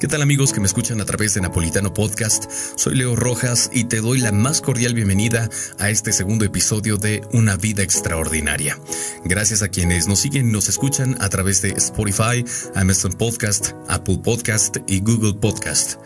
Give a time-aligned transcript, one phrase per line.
[0.00, 2.48] ¿Qué tal amigos que me escuchan a través de Napolitano Podcast?
[2.76, 5.50] Soy Leo Rojas y te doy la más cordial bienvenida
[5.80, 8.78] a este segundo episodio de Una vida extraordinaria.
[9.24, 12.44] Gracias a quienes nos siguen y nos escuchan a través de Spotify,
[12.76, 15.98] Amazon Podcast, Apple Podcast y Google Podcast.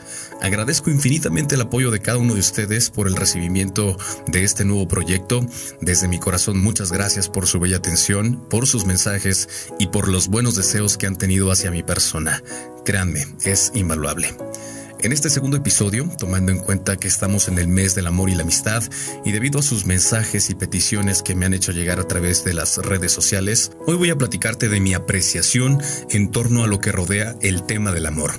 [0.42, 4.88] Agradezco infinitamente el apoyo de cada uno de ustedes por el recibimiento de este nuevo
[4.88, 5.46] proyecto.
[5.80, 10.26] Desde mi corazón muchas gracias por su bella atención, por sus mensajes y por los
[10.26, 12.42] buenos deseos que han tenido hacia mi persona.
[12.84, 14.34] Créanme, es invaluable.
[15.02, 18.34] En este segundo episodio, tomando en cuenta que estamos en el mes del amor y
[18.34, 18.84] la amistad,
[19.24, 22.54] y debido a sus mensajes y peticiones que me han hecho llegar a través de
[22.54, 26.92] las redes sociales, hoy voy a platicarte de mi apreciación en torno a lo que
[26.92, 28.32] rodea el tema del amor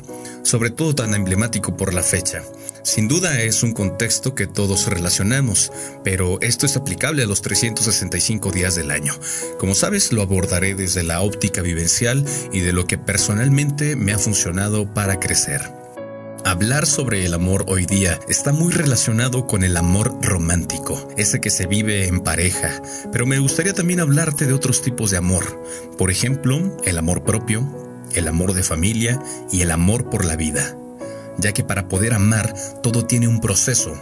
[0.44, 2.44] sobre todo tan emblemático por la fecha.
[2.84, 5.72] Sin duda es un contexto que todos relacionamos,
[6.04, 9.14] pero esto es aplicable a los 365 días del año.
[9.58, 14.20] Como sabes, lo abordaré desde la óptica vivencial y de lo que personalmente me ha
[14.20, 15.83] funcionado para crecer.
[16.46, 21.50] Hablar sobre el amor hoy día está muy relacionado con el amor romántico, ese que
[21.50, 22.82] se vive en pareja,
[23.14, 25.64] pero me gustaría también hablarte de otros tipos de amor,
[25.98, 27.66] por ejemplo, el amor propio,
[28.14, 30.76] el amor de familia y el amor por la vida,
[31.38, 33.94] ya que para poder amar todo tiene un proceso,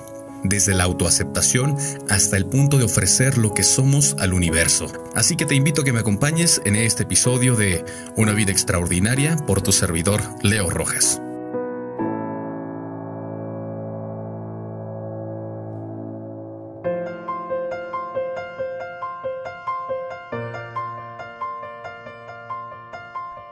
[0.43, 1.77] desde la autoaceptación
[2.09, 4.91] hasta el punto de ofrecer lo que somos al universo.
[5.13, 9.35] Así que te invito a que me acompañes en este episodio de Una vida extraordinaria
[9.35, 11.21] por tu servidor Leo Rojas.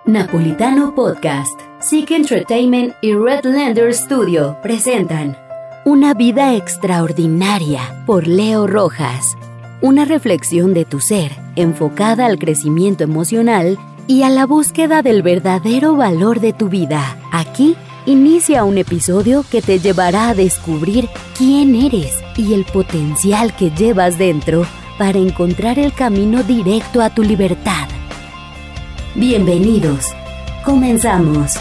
[0.10, 5.38] Napolitano Podcast, Seek Entertainment y Redlander Studio presentan
[5.86, 9.38] Una vida extraordinaria por Leo Rojas.
[9.82, 15.96] Una reflexión de tu ser enfocada al crecimiento emocional y a la búsqueda del verdadero
[15.96, 17.16] valor de tu vida.
[17.32, 17.76] Aquí
[18.08, 21.08] inicia un episodio que te llevará a descubrir
[21.38, 24.66] quién eres y el potencial que llevas dentro
[24.98, 27.89] para encontrar el camino directo a tu libertad.
[29.20, 30.06] Bienvenidos.
[30.64, 31.58] Comenzamos.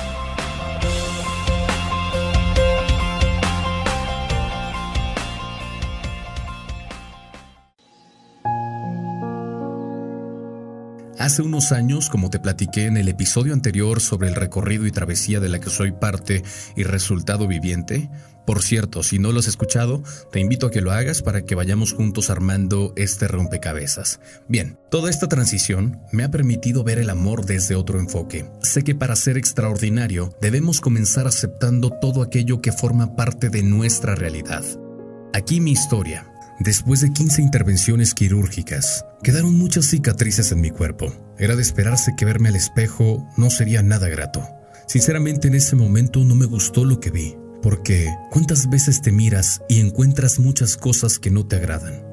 [11.18, 15.40] Hace unos años, como te platiqué en el episodio anterior sobre el recorrido y travesía
[15.40, 16.44] de la que soy parte
[16.76, 18.08] y resultado viviente,
[18.48, 21.54] por cierto, si no lo has escuchado, te invito a que lo hagas para que
[21.54, 24.20] vayamos juntos armando este rompecabezas.
[24.48, 28.50] Bien, toda esta transición me ha permitido ver el amor desde otro enfoque.
[28.62, 34.14] Sé que para ser extraordinario debemos comenzar aceptando todo aquello que forma parte de nuestra
[34.14, 34.64] realidad.
[35.34, 36.32] Aquí mi historia.
[36.58, 41.12] Después de 15 intervenciones quirúrgicas, quedaron muchas cicatrices en mi cuerpo.
[41.36, 44.42] Era de esperarse que verme al espejo no sería nada grato.
[44.86, 47.36] Sinceramente en ese momento no me gustó lo que vi.
[47.62, 52.04] Porque ¿cuántas veces te miras y encuentras muchas cosas que no te agradan?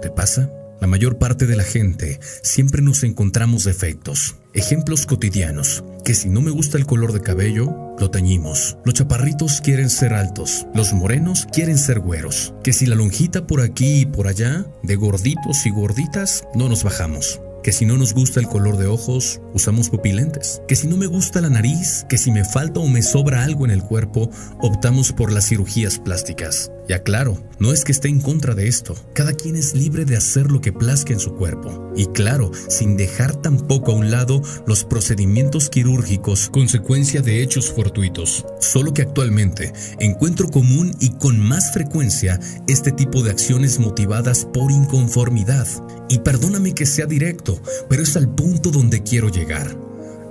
[0.00, 0.52] ¿Te pasa?
[0.80, 6.40] La mayor parte de la gente siempre nos encontramos defectos, ejemplos cotidianos, que si no
[6.40, 8.78] me gusta el color de cabello, lo teñimos.
[8.84, 13.60] Los chaparritos quieren ser altos, los morenos quieren ser güeros, que si la lonjita por
[13.60, 18.14] aquí y por allá, de gorditos y gorditas, no nos bajamos que si no nos
[18.14, 22.16] gusta el color de ojos, usamos pupilentes, que si no me gusta la nariz, que
[22.16, 24.30] si me falta o me sobra algo en el cuerpo,
[24.62, 26.72] optamos por las cirugías plásticas.
[26.88, 30.16] Ya claro, no es que esté en contra de esto, cada quien es libre de
[30.16, 31.92] hacer lo que plazca en su cuerpo.
[31.94, 38.46] Y claro, sin dejar tampoco a un lado los procedimientos quirúrgicos, consecuencia de hechos fortuitos.
[38.60, 44.70] Solo que actualmente encuentro común y con más frecuencia este tipo de acciones motivadas por
[44.70, 45.68] inconformidad.
[46.08, 49.76] Y perdóname que sea directo, pero es al punto donde quiero llegar.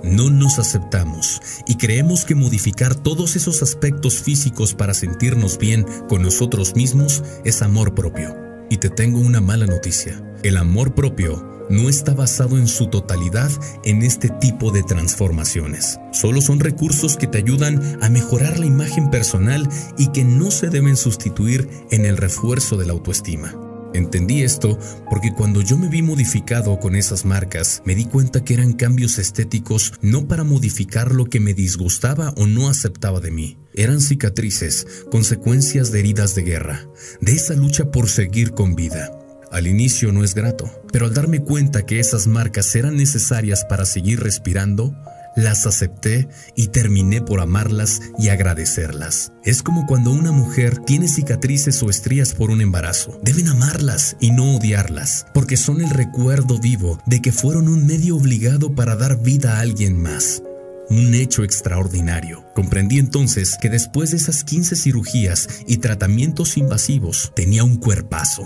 [0.02, 6.22] No nos aceptamos y creemos que modificar todos esos aspectos físicos para sentirnos bien con
[6.22, 8.36] nosotros mismos es amor propio.
[8.70, 10.22] Y te tengo una mala noticia.
[10.42, 13.50] El amor propio no está basado en su totalidad
[13.84, 15.98] en este tipo de transformaciones.
[16.12, 20.68] Solo son recursos que te ayudan a mejorar la imagen personal y que no se
[20.68, 23.67] deben sustituir en el refuerzo de la autoestima.
[23.94, 28.54] Entendí esto porque cuando yo me vi modificado con esas marcas, me di cuenta que
[28.54, 33.58] eran cambios estéticos no para modificar lo que me disgustaba o no aceptaba de mí.
[33.74, 36.88] Eran cicatrices, consecuencias de heridas de guerra,
[37.20, 39.10] de esa lucha por seguir con vida.
[39.50, 43.86] Al inicio no es grato, pero al darme cuenta que esas marcas eran necesarias para
[43.86, 44.94] seguir respirando,
[45.38, 49.32] las acepté y terminé por amarlas y agradecerlas.
[49.44, 53.18] Es como cuando una mujer tiene cicatrices o estrías por un embarazo.
[53.22, 58.16] Deben amarlas y no odiarlas, porque son el recuerdo vivo de que fueron un medio
[58.16, 60.42] obligado para dar vida a alguien más.
[60.90, 62.44] un hecho extraordinario.
[62.54, 68.44] Comprendí entonces que después de esas 15 cirugías y tratamientos invasivos tenía un cuerpazo.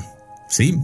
[0.49, 0.77] Sí,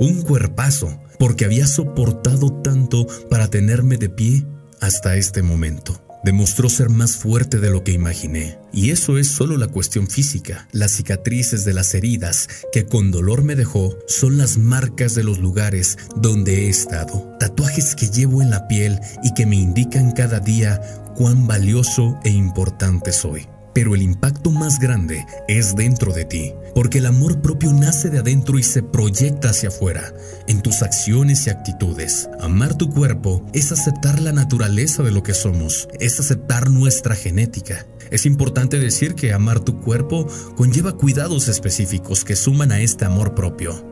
[0.00, 4.44] un cuerpazo, porque había soportado tanto para tenerme de pie
[4.84, 6.00] hasta este momento.
[6.24, 8.58] Demostró ser más fuerte de lo que imaginé.
[8.72, 10.68] Y eso es solo la cuestión física.
[10.72, 15.38] Las cicatrices de las heridas que con dolor me dejó son las marcas de los
[15.38, 17.36] lugares donde he estado.
[17.38, 20.80] Tatuajes que llevo en la piel y que me indican cada día
[21.14, 23.46] cuán valioso e importante soy.
[23.74, 28.18] Pero el impacto más grande es dentro de ti, porque el amor propio nace de
[28.18, 30.14] adentro y se proyecta hacia afuera,
[30.46, 32.28] en tus acciones y actitudes.
[32.40, 37.86] Amar tu cuerpo es aceptar la naturaleza de lo que somos, es aceptar nuestra genética.
[38.10, 43.34] Es importante decir que amar tu cuerpo conlleva cuidados específicos que suman a este amor
[43.34, 43.84] propio.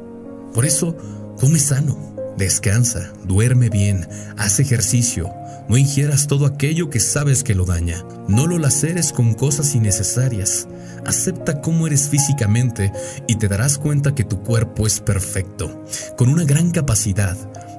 [0.54, 0.96] Por eso,
[1.40, 5.32] come sano, descansa, duerme bien, haz ejercicio,
[5.68, 8.04] no ingieras todo aquello que sabes que lo daña.
[8.28, 10.68] No lo laceres con cosas innecesarias.
[11.06, 12.92] Acepta cómo eres físicamente
[13.26, 15.84] y te darás cuenta que tu cuerpo es perfecto,
[16.16, 17.36] con una gran capacidad,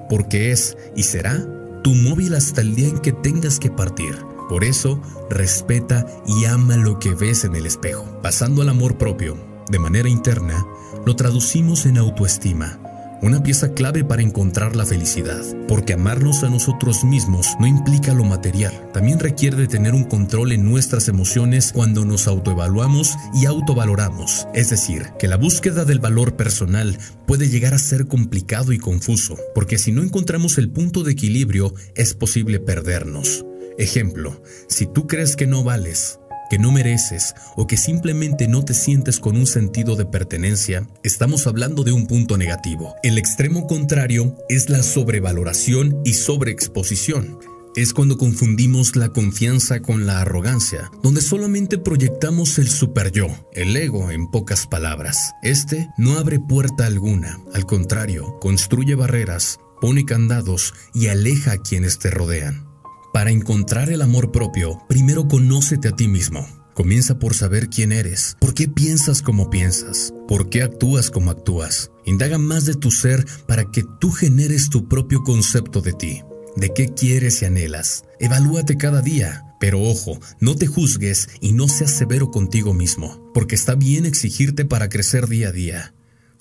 [0.09, 1.45] porque es y será
[1.83, 4.15] tu móvil hasta el día en que tengas que partir.
[4.49, 8.19] Por eso, respeta y ama lo que ves en el espejo.
[8.21, 9.37] Pasando al amor propio,
[9.69, 10.65] de manera interna,
[11.05, 12.82] lo traducimos en autoestima
[13.23, 18.25] una pieza clave para encontrar la felicidad, porque amarnos a nosotros mismos no implica lo
[18.25, 24.47] material, también requiere de tener un control en nuestras emociones cuando nos autoevaluamos y autovaloramos,
[24.53, 29.37] es decir, que la búsqueda del valor personal puede llegar a ser complicado y confuso,
[29.55, 33.45] porque si no encontramos el punto de equilibrio es posible perdernos.
[33.77, 36.19] Ejemplo, si tú crees que no vales,
[36.53, 41.47] que no mereces o que simplemente no te sientes con un sentido de pertenencia, estamos
[41.47, 42.93] hablando de un punto negativo.
[43.01, 47.39] El extremo contrario es la sobrevaloración y sobreexposición.
[47.75, 53.75] Es cuando confundimos la confianza con la arrogancia, donde solamente proyectamos el super yo, el
[53.75, 55.33] ego en pocas palabras.
[55.41, 61.97] Este no abre puerta alguna, al contrario, construye barreras, pone candados y aleja a quienes
[61.97, 62.72] te rodean.
[63.13, 66.47] Para encontrar el amor propio, primero conócete a ti mismo.
[66.73, 71.91] Comienza por saber quién eres, por qué piensas como piensas, por qué actúas como actúas.
[72.05, 76.23] Indaga más de tu ser para que tú generes tu propio concepto de ti,
[76.55, 78.03] de qué quieres y anhelas.
[78.19, 83.53] Evalúate cada día, pero ojo, no te juzgues y no seas severo contigo mismo, porque
[83.53, 85.93] está bien exigirte para crecer día a día.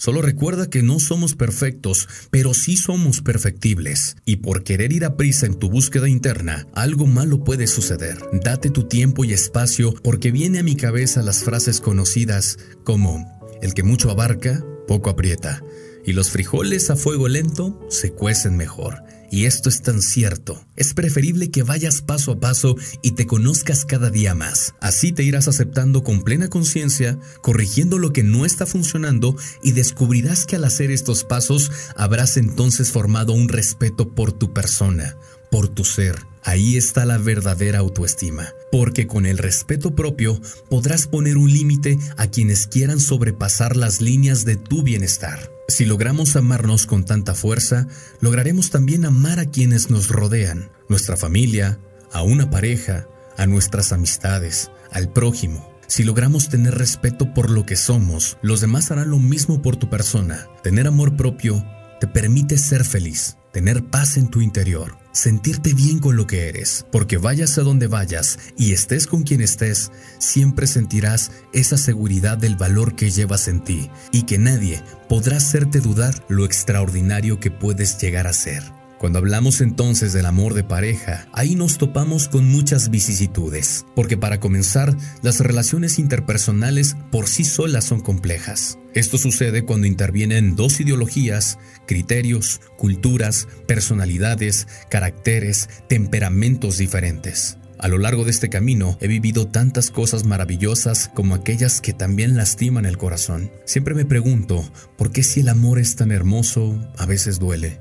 [0.02, 4.16] Solo recuerda que no somos perfectos, pero sí somos perfectibles.
[4.24, 8.18] Y por querer ir a prisa en tu búsqueda interna, algo malo puede suceder.
[8.42, 13.24] Date tu tiempo y espacio porque viene a mi cabeza las frases conocidas como
[13.62, 15.62] el que mucho abarca, poco aprieta.
[16.04, 19.04] Y los frijoles a fuego lento se cuecen mejor.
[19.32, 20.62] Y esto es tan cierto.
[20.76, 24.74] Es preferible que vayas paso a paso y te conozcas cada día más.
[24.78, 30.44] Así te irás aceptando con plena conciencia, corrigiendo lo que no está funcionando y descubrirás
[30.44, 35.16] que al hacer estos pasos habrás entonces formado un respeto por tu persona,
[35.50, 36.31] por tu ser.
[36.44, 42.26] Ahí está la verdadera autoestima, porque con el respeto propio podrás poner un límite a
[42.26, 45.52] quienes quieran sobrepasar las líneas de tu bienestar.
[45.68, 47.86] Si logramos amarnos con tanta fuerza,
[48.20, 51.78] lograremos también amar a quienes nos rodean, nuestra familia,
[52.12, 53.06] a una pareja,
[53.36, 55.72] a nuestras amistades, al prójimo.
[55.86, 59.88] Si logramos tener respeto por lo que somos, los demás harán lo mismo por tu
[59.88, 60.48] persona.
[60.62, 61.64] Tener amor propio
[62.00, 66.86] te permite ser feliz, tener paz en tu interior sentirte bien con lo que eres,
[66.90, 72.56] porque vayas a donde vayas y estés con quien estés, siempre sentirás esa seguridad del
[72.56, 77.98] valor que llevas en ti y que nadie podrá hacerte dudar lo extraordinario que puedes
[77.98, 78.81] llegar a ser.
[79.02, 84.38] Cuando hablamos entonces del amor de pareja, ahí nos topamos con muchas vicisitudes, porque para
[84.38, 88.78] comenzar, las relaciones interpersonales por sí solas son complejas.
[88.94, 97.58] Esto sucede cuando intervienen dos ideologías, criterios, culturas, personalidades, caracteres, temperamentos diferentes.
[97.80, 102.36] A lo largo de este camino he vivido tantas cosas maravillosas como aquellas que también
[102.36, 103.50] lastiman el corazón.
[103.64, 104.64] Siempre me pregunto,
[104.96, 107.80] ¿por qué si el amor es tan hermoso, a veces duele?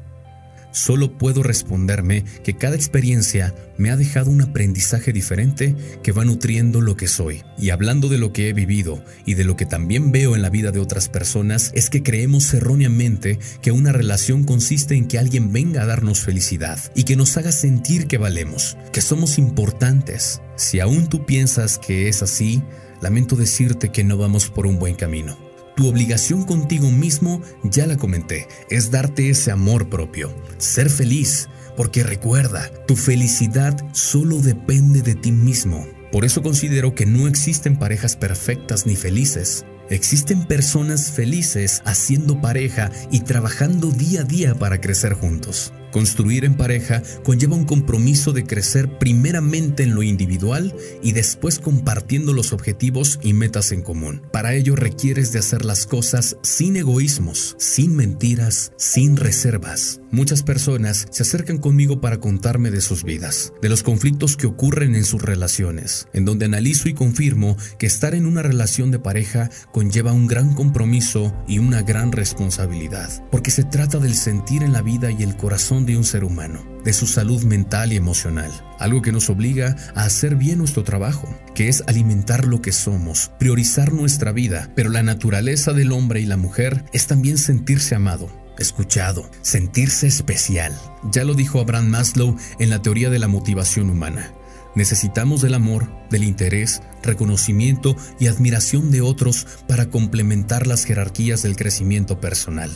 [0.72, 6.82] Solo puedo responderme que cada experiencia me ha dejado un aprendizaje diferente que va nutriendo
[6.82, 7.44] lo que soy.
[7.58, 10.50] Y hablando de lo que he vivido y de lo que también veo en la
[10.50, 15.52] vida de otras personas, es que creemos erróneamente que una relación consiste en que alguien
[15.52, 20.42] venga a darnos felicidad y que nos haga sentir que valemos, que somos importantes.
[20.56, 22.62] Si aún tú piensas que es así,
[23.02, 25.51] lamento decirte que no vamos por un buen camino.
[25.76, 32.04] Tu obligación contigo mismo, ya la comenté, es darte ese amor propio, ser feliz, porque
[32.04, 35.88] recuerda, tu felicidad solo depende de ti mismo.
[36.12, 39.66] Por eso considero que no existen parejas perfectas ni felices.
[39.90, 45.74] Existen personas felices haciendo pareja y trabajando día a día para crecer juntos.
[45.92, 52.34] Construir en pareja conlleva un compromiso de crecer primeramente en lo individual y después compartiendo
[52.34, 54.22] los objetivos y metas en común.
[54.32, 60.02] Para ello requieres de hacer las cosas sin egoísmos, sin mentiras, sin reservas.
[60.12, 64.96] Muchas personas se acercan conmigo para contarme de sus vidas, de los conflictos que ocurren
[64.96, 69.50] en sus relaciones, en donde analizo y confirmo que estar en una relación de pareja
[69.72, 74.82] conlleva un gran compromiso y una gran responsabilidad, porque se trata del sentir en la
[74.82, 79.02] vida y el corazón de un ser humano, de su salud mental y emocional, algo
[79.02, 83.94] que nos obliga a hacer bien nuestro trabajo, que es alimentar lo que somos, priorizar
[83.94, 89.30] nuestra vida, pero la naturaleza del hombre y la mujer es también sentirse amado, escuchado,
[89.42, 90.74] sentirse especial.
[91.12, 94.34] Ya lo dijo Abraham Maslow en la teoría de la motivación humana.
[94.74, 101.58] Necesitamos del amor, del interés, reconocimiento y admiración de otros para complementar las jerarquías del
[101.58, 102.72] crecimiento personal.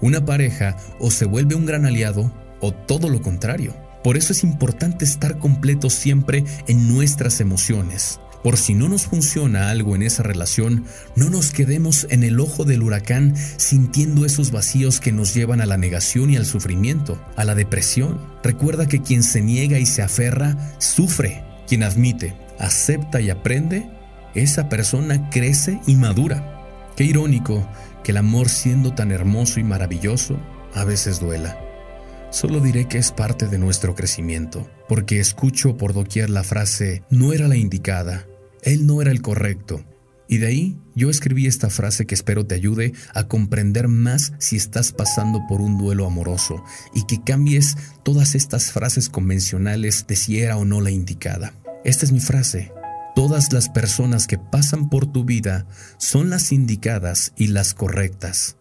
[0.00, 3.74] Una pareja o se vuelve un gran aliado o todo lo contrario.
[4.02, 8.20] Por eso es importante estar completos siempre en nuestras emociones.
[8.46, 10.84] Por si no nos funciona algo en esa relación,
[11.16, 15.66] no nos quedemos en el ojo del huracán sintiendo esos vacíos que nos llevan a
[15.66, 18.20] la negación y al sufrimiento, a la depresión.
[18.44, 21.42] Recuerda que quien se niega y se aferra, sufre.
[21.66, 23.90] Quien admite, acepta y aprende,
[24.36, 26.62] esa persona crece y madura.
[26.94, 27.68] Qué irónico
[28.04, 30.38] que el amor siendo tan hermoso y maravilloso,
[30.72, 31.65] a veces duela.
[32.30, 37.32] Solo diré que es parte de nuestro crecimiento, porque escucho por doquier la frase, no
[37.32, 38.26] era la indicada,
[38.62, 39.84] él no era el correcto.
[40.28, 44.56] Y de ahí yo escribí esta frase que espero te ayude a comprender más si
[44.56, 46.64] estás pasando por un duelo amoroso
[46.94, 51.54] y que cambies todas estas frases convencionales de si era o no la indicada.
[51.84, 52.72] Esta es mi frase.
[53.14, 55.66] Todas las personas que pasan por tu vida
[55.96, 58.56] son las indicadas y las correctas.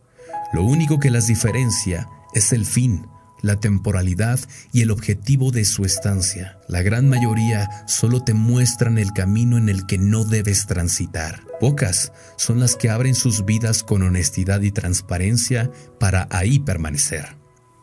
[0.54, 3.08] Lo único que las diferencia es el fin,
[3.46, 4.40] la temporalidad
[4.74, 6.58] y el objetivo de su estancia.
[6.68, 11.42] La gran mayoría solo te muestran el camino en el que no debes transitar.
[11.60, 17.38] Pocas son las que abren sus vidas con honestidad y transparencia para ahí permanecer.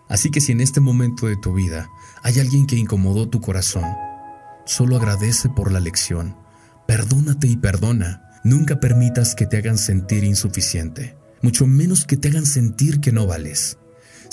[0.09, 1.88] Así que si en este momento de tu vida
[2.25, 3.85] hay alguien que incomodó tu corazón,
[4.66, 6.37] solo agradece por la lección,
[6.88, 8.40] perdónate y perdona.
[8.42, 13.28] Nunca permitas que te hagan sentir insuficiente, mucho menos que te hagan sentir que no
[13.28, 13.78] vales.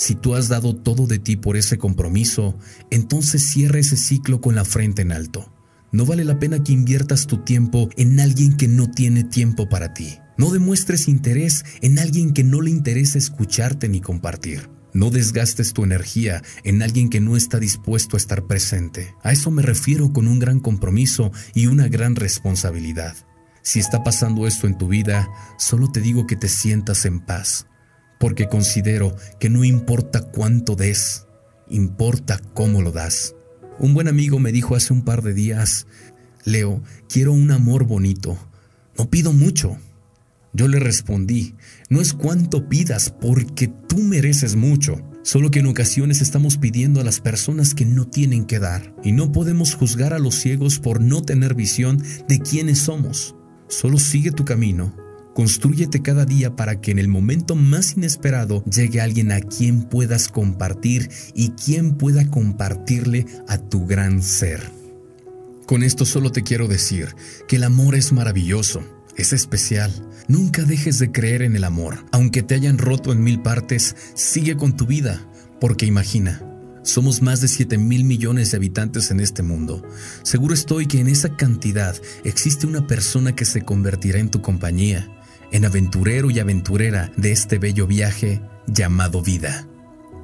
[0.00, 2.56] Si tú has dado todo de ti por ese compromiso,
[2.88, 5.52] entonces cierra ese ciclo con la frente en alto.
[5.92, 9.92] No vale la pena que inviertas tu tiempo en alguien que no tiene tiempo para
[9.92, 10.16] ti.
[10.38, 14.70] No demuestres interés en alguien que no le interesa escucharte ni compartir.
[14.94, 19.14] No desgastes tu energía en alguien que no está dispuesto a estar presente.
[19.22, 23.16] A eso me refiero con un gran compromiso y una gran responsabilidad.
[23.60, 25.28] Si está pasando esto en tu vida,
[25.58, 27.66] solo te digo que te sientas en paz,
[28.20, 31.26] porque considero que no importa cuánto des,
[31.70, 33.34] importa cómo lo das.
[33.78, 35.86] Un buen amigo me dijo hace un par de días,
[36.44, 38.36] Leo, quiero un amor bonito,
[38.98, 39.78] no pido mucho.
[40.52, 41.54] Yo le respondí,
[41.88, 45.00] no es cuánto pidas, porque tú mereces mucho.
[45.22, 49.12] Solo que en ocasiones estamos pidiendo a las personas que no tienen que dar, y
[49.12, 53.34] no podemos juzgar a los ciegos por no tener visión de quiénes somos.
[53.68, 54.99] Solo sigue tu camino
[55.34, 60.28] Constrúyete cada día para que en el momento más inesperado llegue alguien a quien puedas
[60.28, 64.60] compartir y quien pueda compartirle a tu gran ser.
[65.66, 67.14] Con esto solo te quiero decir
[67.46, 68.82] que el amor es maravilloso,
[69.16, 69.92] es especial.
[70.26, 72.04] Nunca dejes de creer en el amor.
[72.10, 75.24] Aunque te hayan roto en mil partes, sigue con tu vida,
[75.60, 76.42] porque imagina,
[76.82, 79.86] somos más de 7 mil millones de habitantes en este mundo.
[80.24, 81.94] Seguro estoy que en esa cantidad
[82.24, 85.08] existe una persona que se convertirá en tu compañía
[85.52, 89.66] en aventurero y aventurera de este bello viaje llamado vida.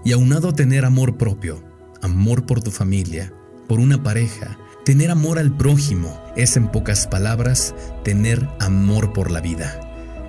[0.05, 1.63] Y aunado a tener amor propio,
[2.03, 3.33] amor por tu familia,
[3.69, 9.41] por una pareja, tener amor al prójimo es en pocas palabras tener amor por la
[9.41, 9.81] vida.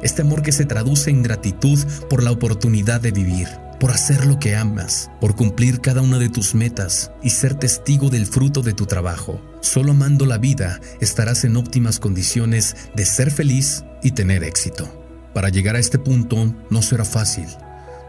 [0.02, 3.48] Este amor que se traduce en gratitud por la oportunidad de vivir,
[3.80, 8.10] por hacer lo que amas, por cumplir cada una de tus metas y ser testigo
[8.10, 9.42] del fruto de tu trabajo.
[9.62, 14.90] Solo amando la vida estarás en óptimas condiciones de ser feliz y tener éxito.
[15.34, 17.48] Para llegar a este punto no será fácil.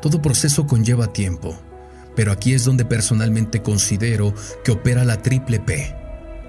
[0.01, 1.59] Todo proceso conlleva tiempo,
[2.17, 4.35] pero aquí es donde personalmente considero
[4.65, 5.95] que opera la triple P.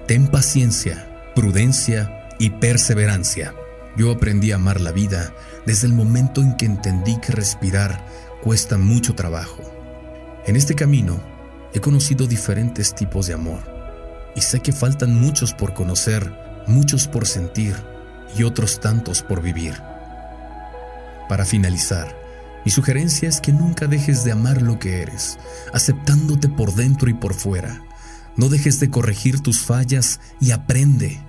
[0.06, 3.54] Ten paciencia, prudencia y perseverancia.
[3.96, 5.34] Yo aprendí a amar la vida
[5.66, 8.04] desde el momento en que entendí que respirar
[8.42, 9.62] cuesta mucho trabajo.
[10.46, 11.20] En este camino
[11.74, 13.60] he conocido diferentes tipos de amor
[14.34, 16.32] y sé que faltan muchos por conocer,
[16.66, 17.74] muchos por sentir
[18.36, 19.74] y otros tantos por vivir.
[21.28, 22.16] Para finalizar,
[22.64, 25.38] mi sugerencia es que nunca dejes de amar lo que eres,
[25.72, 27.82] aceptándote por dentro y por fuera.
[28.36, 31.20] No dejes de corregir tus fallas y aprende.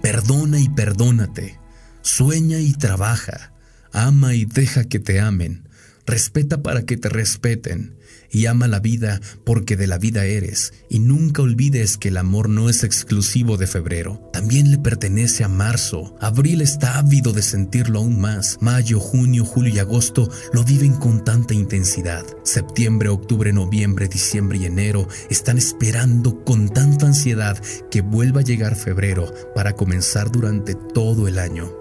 [0.00, 1.58] Perdona y perdónate.
[2.02, 3.52] Sueña y trabaja.
[3.92, 5.68] Ama y deja que te amen.
[6.12, 7.96] Respeta para que te respeten
[8.30, 10.74] y ama la vida porque de la vida eres.
[10.90, 15.48] Y nunca olvides que el amor no es exclusivo de febrero, también le pertenece a
[15.48, 16.14] marzo.
[16.20, 18.58] Abril está ávido de sentirlo aún más.
[18.60, 22.26] Mayo, junio, julio y agosto lo viven con tanta intensidad.
[22.44, 27.56] Septiembre, octubre, noviembre, diciembre y enero están esperando con tanta ansiedad
[27.90, 31.72] que vuelva a llegar febrero para comenzar durante todo el año.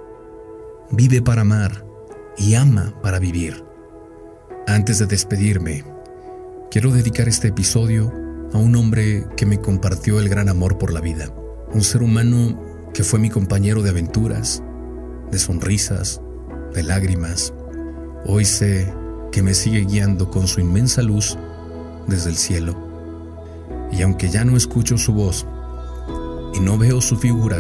[0.90, 1.86] Vive para amar
[2.38, 3.71] y ama para vivir.
[4.72, 5.84] Antes de despedirme,
[6.72, 8.10] quiero dedicar este episodio
[8.54, 11.30] a un hombre que me compartió el gran amor por la vida,
[11.74, 14.64] un ser humano que fue mi compañero de aventuras,
[15.30, 16.22] de sonrisas,
[16.74, 17.54] de lágrimas.
[18.26, 18.94] Hoy sé
[19.34, 21.38] que me sigue guiando con su inmensa luz
[22.08, 22.74] desde el cielo.
[23.92, 25.46] Y aunque ya no escucho su voz
[26.54, 27.60] y no veo su figura,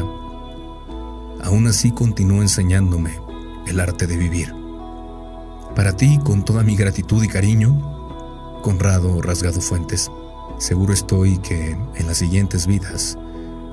[1.41, 3.19] aún así continúa enseñándome
[3.67, 4.60] el arte de vivir.
[5.75, 10.11] Para ti, con toda mi gratitud y cariño, Conrado Rasgado Fuentes,
[10.59, 13.17] seguro estoy que en las siguientes vidas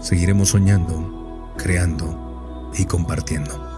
[0.00, 3.68] seguiremos soñando, creando y compartiendo.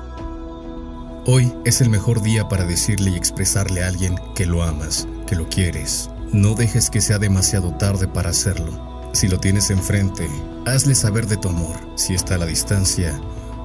[1.24, 5.34] Hoy es el mejor día para decirle y expresarle a alguien que lo amas, que
[5.34, 6.10] lo quieres.
[6.30, 9.10] No dejes que sea demasiado tarde para hacerlo.
[9.12, 10.28] Si lo tienes enfrente,
[10.66, 11.76] hazle saber de tu amor.
[11.96, 13.18] Si está a la distancia,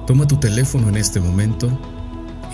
[0.06, 1.78] toma tu teléfono en este momento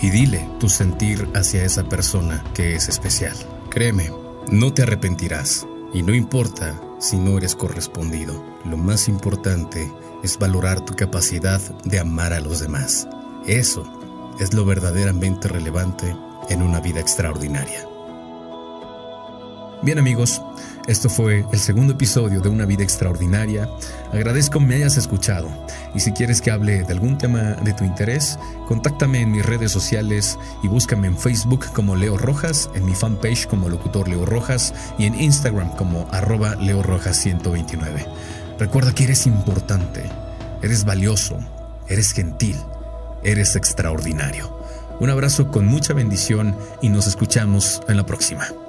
[0.03, 3.37] y dile tu sentir hacia esa persona que es especial.
[3.69, 4.11] Créeme,
[4.51, 8.43] no te arrepentirás y no importa si no eres correspondido.
[8.65, 9.89] Lo más importante
[10.21, 13.07] es valorar tu capacidad de amar a los demás.
[13.47, 13.85] Eso
[14.41, 16.13] es lo verdaderamente relevante
[16.49, 17.87] en una vida extraordinaria.
[19.83, 20.41] Bien amigos,
[20.87, 23.69] esto fue el segundo episodio de Una vida extraordinaria.
[24.13, 25.49] Agradezco me hayas escuchado
[25.93, 29.73] y si quieres que hable de algún tema de tu interés, contáctame en mis redes
[29.73, 34.73] sociales y búscame en Facebook como Leo Rojas, en mi fanpage como Locutor Leo Rojas
[34.97, 38.05] y en Instagram como arroba Leo Rojas 129.
[38.59, 40.09] Recuerda que eres importante,
[40.61, 41.37] eres valioso,
[41.89, 42.55] eres gentil,
[43.21, 44.57] eres extraordinario.
[45.01, 48.62] Un abrazo con mucha bendición y nos escuchamos en la próxima.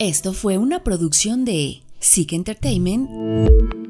[0.00, 3.89] Esto fue una producción de Sick Entertainment